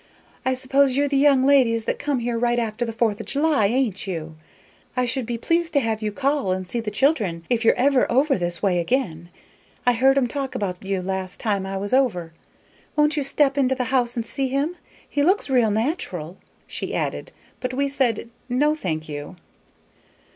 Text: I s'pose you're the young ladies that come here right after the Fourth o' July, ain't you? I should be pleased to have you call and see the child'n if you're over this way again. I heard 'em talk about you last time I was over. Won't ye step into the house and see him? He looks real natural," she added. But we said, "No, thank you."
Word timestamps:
I 0.43 0.55
s'pose 0.55 0.97
you're 0.97 1.07
the 1.07 1.15
young 1.15 1.43
ladies 1.43 1.85
that 1.85 1.99
come 1.99 2.21
here 2.21 2.35
right 2.35 2.57
after 2.57 2.83
the 2.85 2.91
Fourth 2.91 3.21
o' 3.21 3.23
July, 3.23 3.67
ain't 3.67 4.07
you? 4.07 4.35
I 4.97 5.05
should 5.05 5.27
be 5.27 5.37
pleased 5.37 5.73
to 5.73 5.79
have 5.79 6.01
you 6.01 6.11
call 6.11 6.51
and 6.51 6.67
see 6.67 6.79
the 6.79 6.89
child'n 6.89 7.43
if 7.51 7.63
you're 7.63 7.79
over 7.79 8.35
this 8.35 8.63
way 8.63 8.79
again. 8.79 9.29
I 9.85 9.93
heard 9.93 10.17
'em 10.17 10.25
talk 10.27 10.55
about 10.55 10.83
you 10.83 11.03
last 11.03 11.39
time 11.39 11.67
I 11.67 11.77
was 11.77 11.93
over. 11.93 12.33
Won't 12.95 13.15
ye 13.15 13.21
step 13.21 13.59
into 13.59 13.75
the 13.75 13.93
house 13.93 14.15
and 14.15 14.25
see 14.25 14.47
him? 14.47 14.75
He 15.07 15.21
looks 15.21 15.51
real 15.51 15.69
natural," 15.69 16.37
she 16.65 16.95
added. 16.95 17.31
But 17.59 17.71
we 17.75 17.87
said, 17.87 18.31
"No, 18.49 18.73
thank 18.73 19.07
you." 19.07 19.35